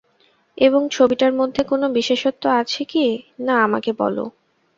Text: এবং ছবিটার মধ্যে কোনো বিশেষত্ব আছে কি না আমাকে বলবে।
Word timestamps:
এবং 0.57 0.81
ছবিটার 0.91 1.33
মধ্যে 1.33 1.61
কোনো 1.63 1.85
বিশেষত্ব 1.97 2.43
আছে 2.61 2.81
কি 2.85 3.05
না 3.39 3.55
আমাকে 3.63 3.91
বলবে। 4.01 4.25